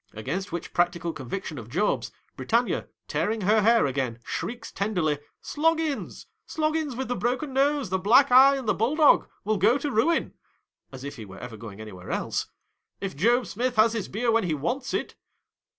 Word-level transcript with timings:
Against 0.15 0.51
which 0.51 0.73
practical 0.73 1.13
conviction 1.13 1.59
of 1.59 1.69
Job's, 1.69 2.11
Britannia, 2.35 2.87
tearing 3.07 3.41
her 3.41 3.61
hair 3.61 3.85
again, 3.85 4.17
shrieks 4.25 4.71
ten 4.71 4.95
derly," 4.95 5.19
Sloggins! 5.43 6.25
Sloggins 6.47 6.95
with 6.95 7.07
the 7.07 7.15
broken 7.15 7.53
nose, 7.53 7.91
the 7.91 7.99
black 7.99 8.31
eye, 8.31 8.55
and 8.55 8.67
the 8.67 8.73
bulldog, 8.73 9.29
will 9.43 9.57
go 9.57 9.77
to 9.77 9.91
ruin,"— 9.91 10.33
as 10.91 11.03
if 11.03 11.17
he 11.17 11.23
were 11.25 11.37
ever 11.37 11.55
going 11.55 11.79
anywhere 11.79 12.09
else!—" 12.09 12.47
if 12.99 13.15
Job 13.15 13.45
Smith 13.45 13.75
has 13.75 13.93
his 13.93 14.07
beer 14.07 14.31
when 14.31 14.45
he 14.45 14.55
wants 14.55 14.91
it." 14.95 15.13